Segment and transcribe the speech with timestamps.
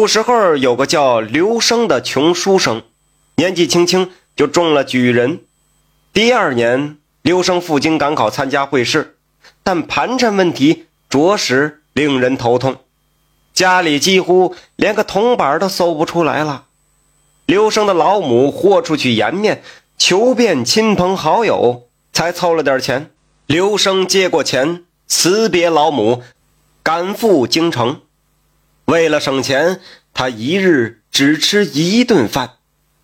[0.00, 2.84] 古时候有个叫刘生的穷书生，
[3.36, 5.40] 年纪轻轻就中了举人。
[6.14, 9.18] 第二年，刘生赴京赶考参加会试，
[9.62, 12.78] 但盘缠问题着实令人头痛，
[13.52, 16.64] 家里几乎连个铜板都搜不出来了。
[17.44, 19.62] 刘生的老母豁出去颜面，
[19.98, 23.10] 求遍亲朋好友，才凑了点钱。
[23.44, 26.22] 刘生接过钱，辞别老母，
[26.82, 28.00] 赶赴京城。
[28.90, 29.80] 为了省钱，
[30.12, 32.54] 他一日只吃一顿饭，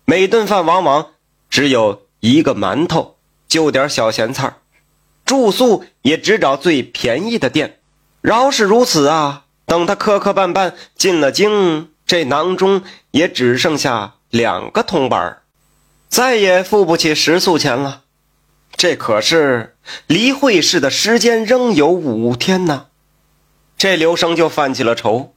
[0.03, 1.11] 每顿饭往往
[1.49, 3.15] 只有一个馒头，
[3.47, 4.57] 就点小咸菜
[5.25, 7.79] 住宿也只找最便宜的店。
[8.19, 15.37] 饶是如此啊，等他磕磕绊绊进了京，这囊中也只剩下两个铜板
[16.09, 18.01] 再也付不起食宿钱了。
[18.75, 22.87] 这可是离会试的时间仍有五天呢，
[23.77, 25.33] 这刘生就犯起了愁。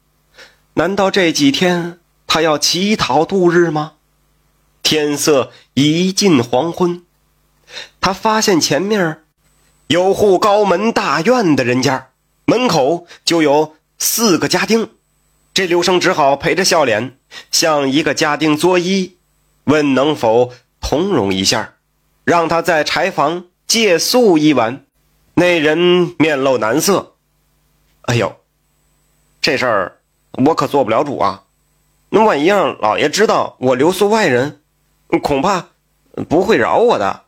[0.74, 3.94] 难道这几天他要乞讨度日吗？
[4.82, 7.04] 天色已近黄昏，
[8.00, 9.22] 他发现前面
[9.88, 12.10] 有户高门大院的人家，
[12.44, 14.90] 门口就有四个家丁。
[15.52, 17.18] 这刘生只好陪着笑脸
[17.50, 19.12] 向一个家丁作揖，
[19.64, 21.74] 问能否通融一下，
[22.24, 24.84] 让他在柴房借宿一晚。
[25.34, 27.14] 那人面露难色
[28.02, 28.36] ：“哎呦，
[29.40, 29.96] 这事儿……”
[30.32, 31.42] 我可做不了主啊！
[32.10, 34.60] 那万一让老爷知道我留宿外人，
[35.22, 35.68] 恐怕
[36.28, 37.22] 不会饶我的。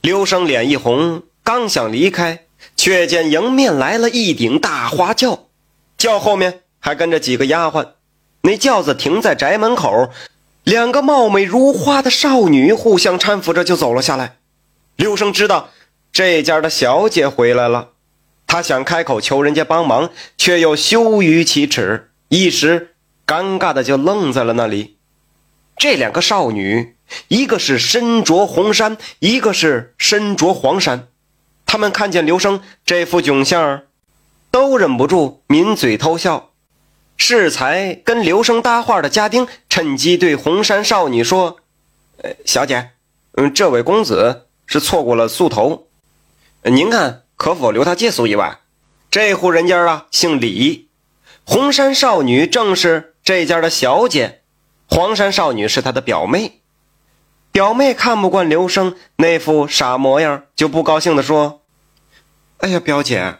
[0.00, 2.44] 刘生脸一红，刚想离开，
[2.76, 5.46] 却见迎面来了一顶大花轿，
[5.96, 7.90] 轿后面还跟着几个丫鬟。
[8.42, 10.10] 那轿子停在宅门口，
[10.62, 14.36] 两个貌美如花的少女互相搀扶着就走了下来。
[14.96, 15.70] 刘生知道
[16.12, 17.90] 这家的小姐回来了。
[18.48, 22.94] 他想开口求人家帮忙，却又羞于启齿，一时
[23.26, 24.96] 尴尬的就愣在了那里。
[25.76, 26.96] 这两个少女，
[27.28, 31.08] 一个是身着红衫，一个是身着黄衫。
[31.66, 33.82] 他们看见刘生这副窘相，
[34.50, 36.50] 都忍不住抿嘴偷笑。
[37.18, 41.58] 适才跟刘生搭话的家丁趁机对红衫少女说
[42.22, 42.92] ：“呃，小姐，
[43.32, 45.88] 嗯，这位公子是错过了宿头，
[46.62, 48.58] 您看。”可否留他借宿一晚？
[49.10, 50.88] 这户人家啊，姓李，
[51.44, 54.42] 红衫少女正是这家的小姐，
[54.86, 56.60] 黄衫少女是他的表妹。
[57.52, 61.62] 表妹看不惯刘生那副傻模样，就不高兴地说
[62.58, 63.38] ：“哎呀，表姐，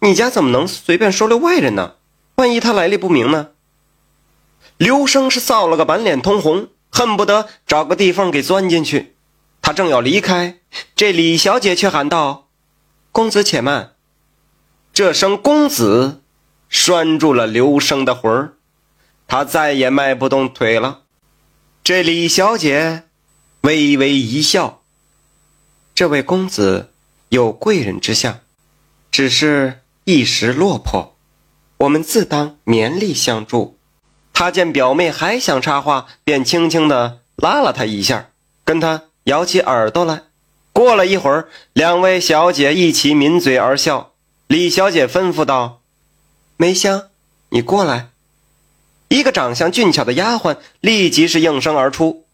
[0.00, 1.96] 你家怎么能随便收留外人呢？
[2.36, 3.50] 万一他来历不明呢？”
[4.78, 9.14] 刘生是臊了个满脸通红，恨不得找个地缝给钻进去。
[9.60, 10.58] 他正要离开，
[10.96, 12.47] 这李小姐却喊道。
[13.18, 13.94] 公子且慢，
[14.92, 16.20] 这声“公子”
[16.70, 18.52] 拴住了刘生的魂儿，
[19.26, 21.00] 他再也迈不动腿了。
[21.82, 23.02] 这李小姐
[23.62, 24.82] 微微一笑
[25.96, 26.92] ：“这位公子
[27.30, 28.38] 有贵人之相，
[29.10, 31.16] 只是一时落魄，
[31.78, 33.76] 我们自当勉力相助。”
[34.32, 38.30] 他见表妹还想插话，便轻轻地拉了她一下，
[38.64, 40.22] 跟她摇起耳朵来。
[40.78, 44.12] 过了一会儿，两位小姐一起抿嘴而笑。
[44.46, 45.80] 李小姐吩咐道
[46.56, 47.08] ：“梅香，
[47.48, 48.10] 你过来。”
[49.10, 52.26] 一个长相俊俏的丫鬟立即是应声而出。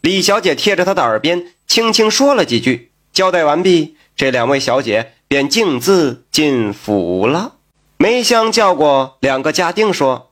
[0.00, 7.56] 李小姐贴着她的耳边轻轻说了几句，交代完毕，这两位小姐便径自进府了。
[7.98, 10.30] 梅香叫过两个家丁说：“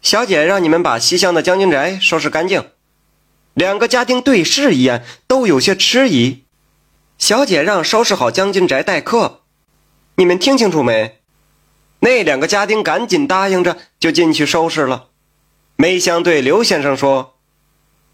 [0.00, 2.64] 小姐让你们把西厢的将军宅收拾干净。”
[3.54, 6.44] 两个家丁对视一眼，都有些迟疑。
[7.22, 9.42] 小姐让收拾好将军宅待客，
[10.16, 11.20] 你们听清楚没？
[12.00, 15.10] 那两个家丁赶紧答应着，就进去收拾了。
[15.76, 17.36] 梅香对刘先生说：“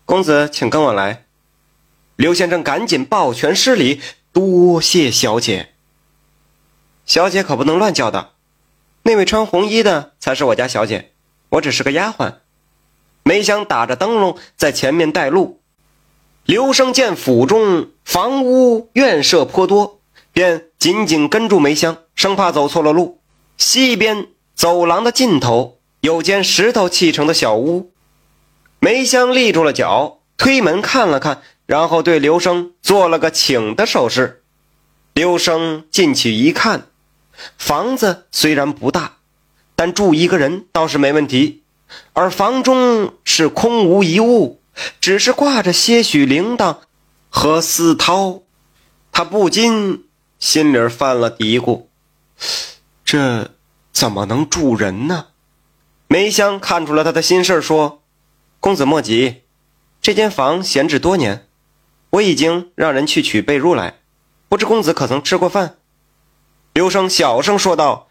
[0.05, 1.25] 公子，请跟我来。”
[2.17, 5.71] 刘先生赶紧抱拳施礼：“多谢小姐。”
[7.07, 8.33] 小姐可不能乱叫的，
[9.05, 11.13] 那位穿红衣的才是我家小姐，
[11.49, 12.35] 我只是个丫鬟。
[13.23, 15.63] 梅香打着灯笼在前面带路。
[16.49, 20.01] 刘生见府中房屋院舍颇多，
[20.33, 23.21] 便紧紧跟住梅香，生怕走错了路。
[23.59, 27.93] 西边走廊的尽头有间石头砌成的小屋，
[28.81, 34.43] 梅香立住了脚，推门看了看，然后对刘生做了个请的手势。
[35.13, 36.87] 刘生进去一看，
[37.59, 39.19] 房子虽然不大，
[39.77, 41.63] 但住一个人倒是没问题，
[42.15, 44.58] 而房中是空无一物。
[45.01, 46.79] 只是挂着些许铃铛
[47.29, 48.43] 和丝绦，
[49.13, 50.09] 他不禁
[50.39, 51.87] 心里犯了嘀咕：
[53.05, 53.51] 这
[53.93, 55.27] 怎么能住人呢？
[56.07, 58.03] 梅香看出了他的心事，说
[58.61, 59.43] ：“公子莫急，
[60.01, 61.49] 这间房闲置多年，
[62.11, 63.99] 我已经让人去取被褥来，
[64.49, 65.77] 不知公子可曾吃过饭？”
[66.73, 68.09] 刘生小声说道：“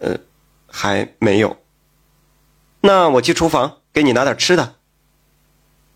[0.00, 0.18] 呃，
[0.66, 1.56] 还没有。
[2.80, 4.74] 那我去厨房给你拿点吃的。”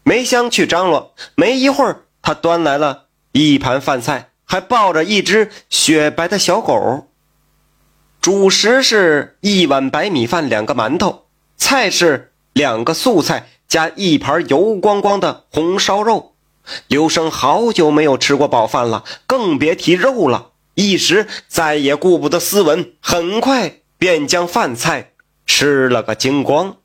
[0.07, 7.09] 梅香去张罗，没一会儿，他端来了一盘饭菜，还抱着一只雪白的小狗。
[8.21, 11.27] 主食是一碗白米饭，两个馒头。
[11.57, 16.35] 菜是两个素菜加一盘油光光的红烧肉。
[16.87, 20.51] 刘生好久没有吃过饱饭了，更别提肉了。
[20.75, 25.13] 一时再也顾不得斯文，很快便将饭菜
[25.47, 26.77] 吃了个精光。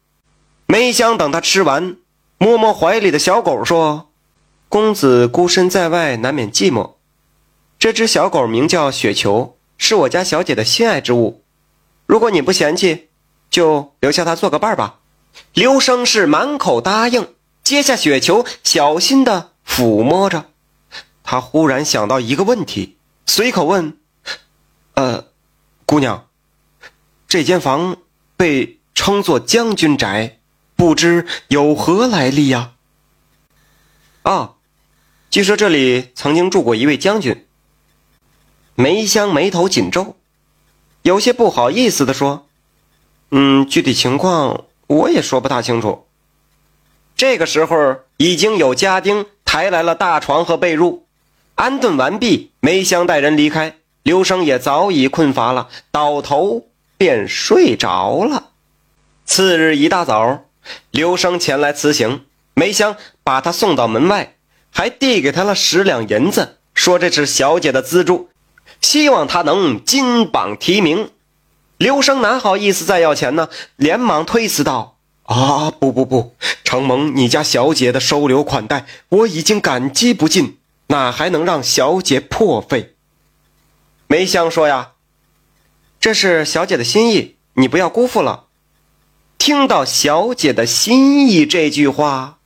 [0.68, 1.98] 梅香等他吃完，
[2.40, 4.10] 摸摸怀里的小狗说
[4.68, 6.94] ：“公子孤身在外，难免寂寞。
[7.78, 11.44] 这只小狗名叫雪球，是我家小姐的心爱之物。
[12.08, 13.06] 如果你不嫌弃。”
[13.50, 15.00] 就留下它做个伴吧。
[15.56, 17.34] 刘生是满口答应，
[17.64, 20.46] 接下雪球，小心的抚摸着。
[21.24, 23.98] 他忽然想到一个问题，随口问
[24.94, 25.26] ：“呃，
[25.88, 26.28] 姑娘，
[27.28, 27.98] 这间房
[28.38, 30.39] 被称作将军宅，
[30.80, 32.72] 不知有何来历呀？”
[34.24, 34.54] 啊，
[35.30, 37.46] 据说这里曾经住过一位将军。
[38.76, 40.16] 梅香眉头紧皱，
[41.02, 42.48] 有些不好意思的说。
[43.32, 46.08] 嗯，具体情况我也说不大清楚。
[47.18, 51.02] 这个时候，已经有家丁抬来了大床和被褥，
[51.56, 53.76] 安顿完毕，梅香带人离开。
[54.04, 56.68] 刘生也早已困乏了，倒头
[56.98, 58.52] 便睡着了。
[59.26, 60.46] 次日一大早，
[60.92, 64.36] 刘生前来辞行，梅香把他送到门外，
[64.72, 68.30] 还递给他了十两银子，说这是小姐的资助，
[68.82, 71.12] 希望他能金榜题名。
[71.78, 73.50] 刘生哪好意思再要钱呢？
[73.78, 80.58] 连忙推辞道：“啊，不不不，承蒙你家小姐的收留款待，我已经感激不尽，
[80.88, 82.96] 哪还能让小姐破费？”
[84.08, 84.92] 梅香说：“呀，
[86.02, 88.48] 这是小姐的心意，你不要辜负了。”
[89.40, 92.38] 听到“小姐的心意”这句话，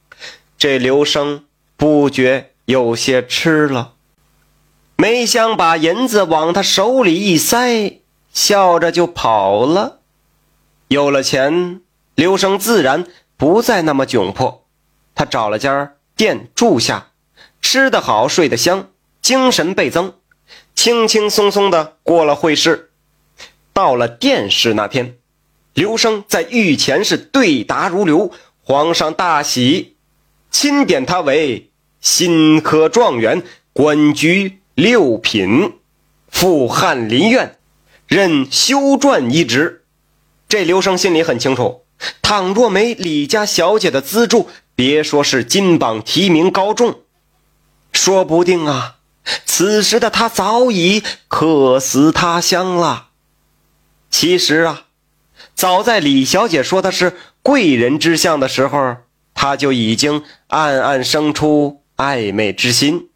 [0.58, 1.44] 这刘生
[1.76, 3.96] 不觉有些吃了。
[4.96, 8.00] 梅香把银子往他手里一塞。
[8.32, 10.00] 笑着就跑了。
[10.88, 11.82] 有了钱，
[12.16, 13.06] 刘生自然
[13.38, 14.66] 不再那么窘迫。
[15.14, 17.12] 他找了家店住下，
[17.62, 18.90] 吃得好，睡得香，
[19.22, 20.16] 精神倍增，
[20.74, 22.90] 轻轻松松的过了会试。
[23.72, 25.18] 到了殿试那天，
[25.74, 28.32] 刘生在御前是对答如流，
[28.62, 29.96] 皇上大喜，
[30.52, 33.44] 钦点他为新科状元，
[33.74, 35.74] 官居六品，
[36.30, 37.58] 赴翰林院。
[38.06, 39.86] 任修撰一职，
[40.48, 41.86] 这刘生心里很清楚。
[42.22, 47.00] 倘若没李家小姐的资助，别说是金榜题名高中，
[47.92, 48.98] 说不定啊，
[49.46, 53.08] 此时的他早已客死他乡了。
[54.12, 54.84] 其实啊，
[55.56, 58.98] 早在李小姐说他是贵人之相的时候，
[59.34, 63.10] 他就已经暗暗生出暧昧之心。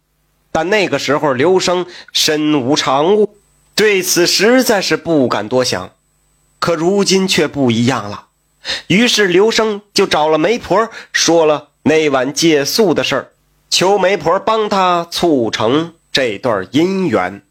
[0.50, 3.36] 但那个时候，刘生身无长物。
[3.74, 5.92] 对此实在是不敢多想，
[6.58, 8.26] 可如今却不一样了。
[8.88, 13.30] 于是刘生就找了媒婆，说了那晚借宿的事儿，
[13.70, 17.42] 求媒婆帮他促成这段姻缘。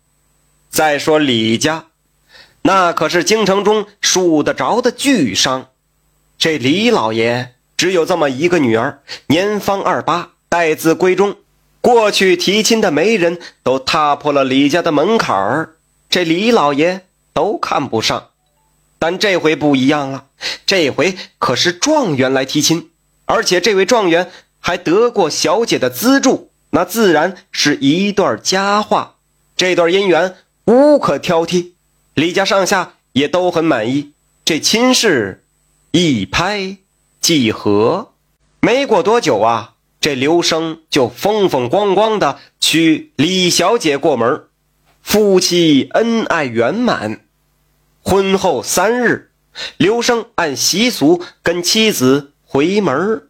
[0.69, 1.85] 再说李家，
[2.67, 5.69] 那可是京城中数得着的巨商，
[6.37, 11.37] 这李老爷只有这么一个女儿，年方二八，待字闺中。
[11.79, 15.75] 过去提亲的媒人都踏破了李家的门槛儿。
[16.09, 18.31] 这李老爷都看不上，
[18.99, 20.25] 但这回不一样了，
[20.65, 22.89] 这回可是状元来提亲，
[23.23, 29.15] 而且这位状元还得过小姐的资助，那自然是一段佳话。
[29.55, 31.71] 这段姻缘无可挑剔，
[32.17, 34.13] 李家上下也都很满意。
[34.43, 35.43] 这亲事
[35.91, 36.77] 一拍
[37.21, 38.13] 即合，
[38.59, 44.45] 没过多久啊，这刘生就风风光光的娶李小姐过门。
[45.03, 47.21] 夫妻恩爱圆满，
[48.01, 49.29] 婚后三日，
[49.77, 53.27] 刘生按习俗跟妻子回门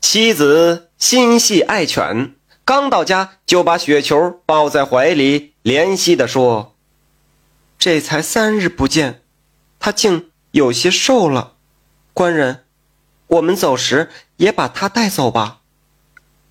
[0.00, 6.71] 妻子心系爱犬，刚到家就把雪球抱在怀里，怜惜地说
[7.84, 9.22] ：“这才三日不见，
[9.80, 11.54] 他竟有些瘦了。
[12.14, 12.64] 官人，
[13.26, 15.62] 我们走时也把他带走吧。”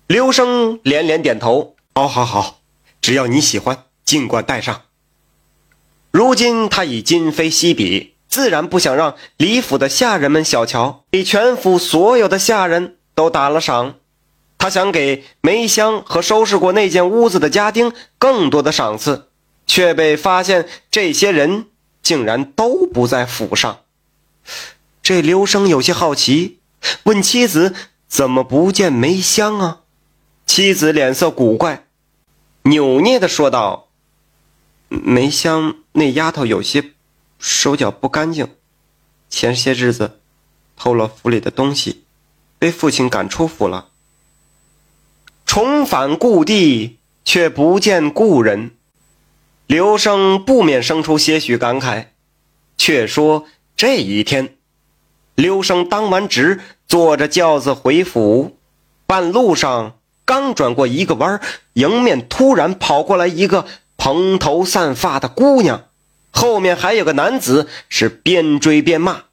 [0.06, 2.60] 刘生连连点头：“好，好，好，
[3.00, 4.82] 只要你喜欢。”尽管带上。
[6.10, 13.94] 如今他已今非昔比，自然不想让李府的下人们小瞧，给全府所有的下人都打了赏。
[14.58, 19.30] 他想给梅香和收拾过那间屋子的家丁更多的赏赐，
[19.72, 21.68] 却被发现这些人
[22.02, 23.80] 竟然都不在府上。
[25.02, 26.58] 这刘生有些好奇，
[27.04, 27.74] 问妻子
[28.06, 29.80] ：“怎么不见梅香啊？”
[30.44, 31.86] 妻子脸色古怪，
[32.64, 33.88] 扭捏的说道
[34.90, 36.90] ：“梅香那丫头有些
[37.38, 38.54] 手脚不干净，
[39.30, 40.20] 前些日子
[40.76, 42.04] 偷了府里的东西，
[42.58, 43.88] 被父亲赶出府了。”
[45.46, 48.72] 重返故地，却不见故人，
[49.66, 52.06] 刘生不免生出些许感慨。
[52.76, 54.56] 却说这一天，
[55.36, 58.56] 刘生当完职，坐着轿子回府，
[59.06, 61.40] 半路上刚转过一个弯，
[61.74, 63.66] 迎面突然跑过来一个
[63.96, 65.84] 蓬头散发的姑娘，
[66.32, 69.24] 后面还有个男子，是边追边骂：“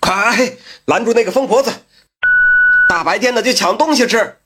[0.00, 1.72] 快拦住那个疯婆子！
[2.88, 4.38] 大白天的就抢东西吃！”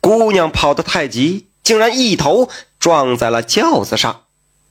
[0.00, 4.22] 姑娘跑得太急，竟然一头撞在了轿子上。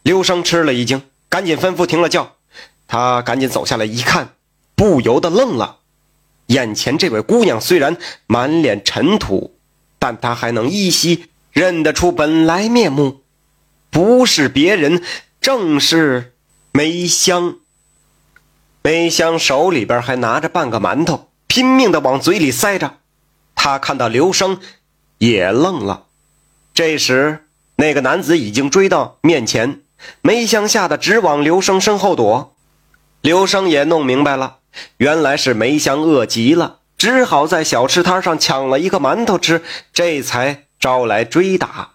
[0.02, 2.36] 刘生吃了一惊，赶紧吩咐停了轿。
[2.88, 4.34] 他赶紧走下来一看，
[4.76, 5.78] 不由得愣了。
[6.48, 7.96] 眼前这位姑娘虽然
[8.28, 9.56] 满脸尘土，
[10.00, 13.22] 但她还能依稀认得出本来面目，
[13.90, 15.04] 不是别人，
[15.40, 16.34] 正是
[16.74, 17.56] 梅香。
[18.82, 22.98] 梅香手里边还拿着半个馒头，拼命的往嘴里塞着。
[23.54, 24.60] 他看到刘生。
[25.20, 26.06] 也愣了。
[26.74, 27.49] 这时，
[27.80, 29.80] 那个男子已经追到面前，
[30.22, 32.54] 梅香吓得直往刘生身后躲。
[33.22, 34.58] 刘生也弄明白了，
[34.98, 41.92] 原来是梅香饿极了，只好在小吃摊上抢了一个馒头吃，这才招来追打。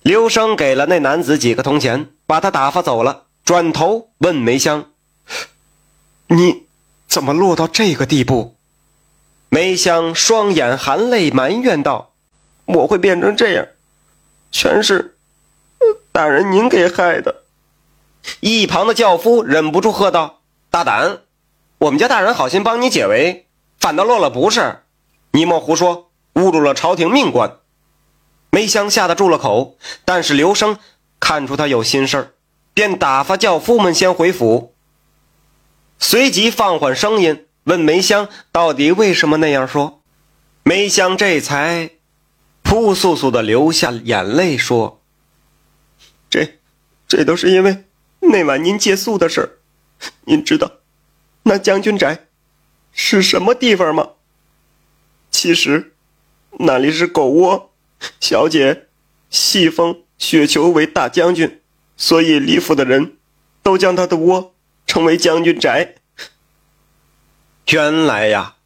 [0.00, 4.86] 刘生给了那男子几个铜钱，把他打发走了，转头问梅香
[6.28, 6.62] ：“你
[7.06, 8.56] 怎么落到这个地步？”
[9.50, 12.12] 梅香双眼含泪，埋怨道。
[12.64, 13.66] 我会变成这样，
[14.50, 15.17] 全是
[16.12, 17.42] 大人您给害的。
[18.40, 21.20] 一旁的轿夫忍不住喝道：“大胆！
[21.78, 23.46] 我们家大人好心帮你解围，
[23.78, 24.80] 反倒落了不是？
[25.32, 27.58] 你莫胡说，侮辱了朝廷命官。”
[28.50, 30.78] 梅香吓得住了口，但是刘生
[31.20, 32.32] 看出他有心事儿，
[32.74, 34.74] 便打发轿夫们先回府，
[35.98, 40.02] 随即放缓声音问梅香到底为什么那样说。
[40.64, 41.90] 梅香这才。
[42.62, 44.97] 扑簌簌的流下眼泪，说
[47.08, 47.84] ：“这，都是因为
[48.20, 49.58] 那晚您借宿的事
[50.26, 50.72] 您知道，
[51.44, 52.26] 那将军宅
[52.92, 54.10] 是什么地方吗？
[55.30, 55.94] 其实，
[56.60, 57.72] 那里是狗窝。
[58.20, 58.86] 小姐
[59.30, 61.60] 戏封雪球为大将军，
[61.96, 63.16] 所以李府的人
[63.62, 64.54] 都将他的窝
[64.86, 65.94] 称为将军宅。
[67.70, 68.56] 原来呀，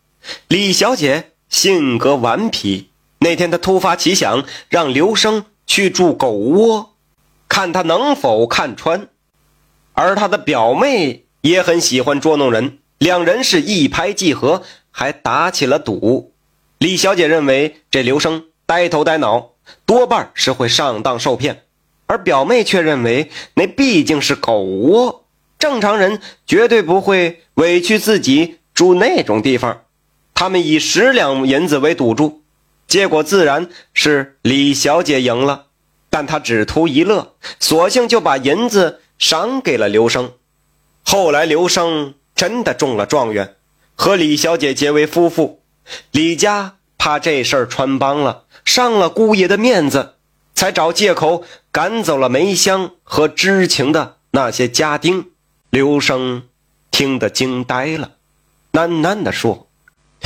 [0.49, 2.91] 李小姐性格顽皮。”
[3.23, 6.92] 那天她突发奇想，让刘生去住狗窝，
[7.53, 9.09] 看他能否看穿。
[9.93, 16.33] 而他的表妹也很喜欢捉弄人，两人是一拍即合，还打起了赌。
[16.79, 19.51] 李小姐认为这刘生呆头呆脑，
[19.85, 21.65] 多半是会上当受骗，
[22.07, 25.27] 而表妹却认为那毕竟是狗窝，
[25.59, 29.83] 正常人绝对不会委屈自己住那种地方。
[30.33, 32.41] 他们以十两银子为赌注。
[32.89, 35.67] 结果自然是李小姐赢了，
[36.13, 40.35] 但他只图一乐，索性就把银子赏给了刘生。
[41.03, 43.57] 后来刘生真的中了状元，
[43.95, 45.63] 和李小姐结为夫妇。
[46.11, 50.17] 李家怕这事儿穿帮了，伤了姑爷的面子，
[50.55, 55.31] 才找借口赶走了梅香和知情的那些家丁。
[55.71, 56.43] 刘生
[56.91, 58.17] 听得惊呆了，
[58.73, 59.67] 喃喃地说：“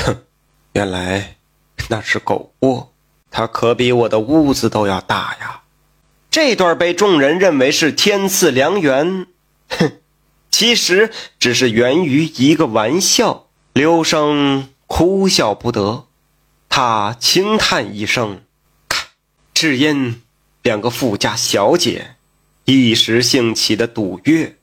[0.05, 0.17] 哼，
[0.73, 1.37] 原来……”
[1.89, 2.93] 那是狗窝，
[3.31, 5.61] 它可比我的屋子都要大呀！
[6.37, 9.27] 这段被众人认为是天赐良缘，
[9.71, 9.93] 哼，
[10.53, 13.47] 其实只是源于一个玩笑。
[13.73, 16.09] 刘生哭笑不得，
[16.69, 18.43] 他轻叹一声
[19.55, 20.21] ：“只因
[20.63, 22.17] 两个富家小姐
[22.67, 24.59] 一时兴起的赌约，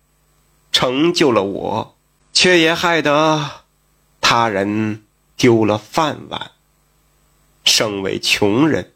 [0.71, 1.97] 成就了我，
[2.31, 3.63] 却也害得
[4.21, 5.01] 他人
[5.35, 6.51] 丢了饭碗。”
[7.65, 8.92] 身为穷人，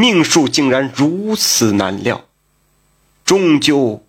[0.00, 2.22] 命数竟然如此难料，
[3.26, 4.02] 终究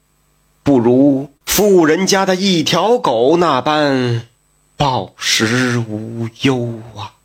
[0.64, 4.26] 不如富人家的一条狗那般
[4.78, 7.20] 报食无忧啊！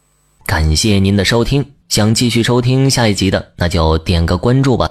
[0.44, 4.90] 感谢您的收听，想继续收听下一集的，那就点个关注吧。